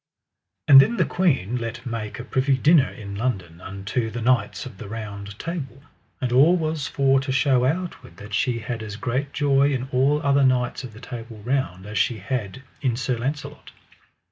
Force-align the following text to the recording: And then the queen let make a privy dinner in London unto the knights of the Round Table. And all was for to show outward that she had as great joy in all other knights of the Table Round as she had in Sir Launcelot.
And 0.67 0.81
then 0.81 0.97
the 0.97 1.05
queen 1.05 1.57
let 1.57 1.85
make 1.85 2.17
a 2.17 2.23
privy 2.23 2.57
dinner 2.57 2.89
in 2.89 3.13
London 3.13 3.61
unto 3.61 4.09
the 4.09 4.19
knights 4.19 4.65
of 4.65 4.79
the 4.79 4.87
Round 4.89 5.37
Table. 5.37 5.83
And 6.19 6.31
all 6.31 6.55
was 6.57 6.87
for 6.87 7.19
to 7.19 7.31
show 7.31 7.65
outward 7.65 8.17
that 8.17 8.33
she 8.33 8.57
had 8.57 8.81
as 8.81 8.95
great 8.95 9.31
joy 9.31 9.71
in 9.71 9.89
all 9.91 10.19
other 10.23 10.43
knights 10.43 10.83
of 10.83 10.93
the 10.93 10.99
Table 11.01 11.37
Round 11.45 11.85
as 11.85 11.99
she 11.99 12.17
had 12.17 12.63
in 12.81 12.95
Sir 12.95 13.15
Launcelot. 13.19 13.69